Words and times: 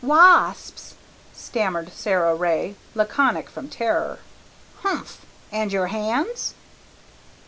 "Wasps," 0.03 0.95
stammered 1.31 1.93
Sara 1.93 2.33
Ray, 2.33 2.73
laconic 2.95 3.51
from 3.51 3.69
terror. 3.69 4.17
"Humph! 4.79 5.23
And 5.51 5.71
your 5.71 5.85
hands?" 5.93 6.55